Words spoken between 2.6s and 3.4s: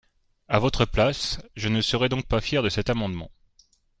de cet amendement.